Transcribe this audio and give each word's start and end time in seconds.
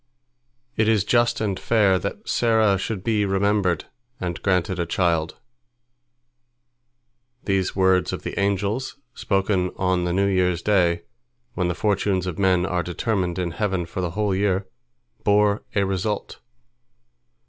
It 0.77 0.87
is 0.89 1.03
just 1.03 1.39
and 1.39 1.59
fair 1.59 1.99
that 1.99 2.27
Sarah 2.27 2.79
should 2.79 3.03
be 3.03 3.23
remembered 3.23 3.85
and 4.19 4.41
granted 4.41 4.79
a 4.79 4.87
child." 4.87 5.37
These 7.43 7.75
words 7.75 8.11
of 8.11 8.23
the 8.23 8.33
angels, 8.39 8.97
spoken 9.13 9.69
on 9.75 10.05
the 10.05 10.11
New 10.13 10.25
Year's 10.25 10.63
Day, 10.63 11.03
when 11.53 11.67
the 11.67 11.75
fortunes 11.75 12.25
of 12.25 12.39
men 12.39 12.65
are 12.65 12.81
determined 12.81 13.37
in 13.37 13.51
heaven 13.51 13.85
for 13.85 14.01
the 14.01 14.09
whole 14.17 14.33
year, 14.33 14.65
bore 15.23 15.61
a 15.75 15.83
result. 15.83 16.39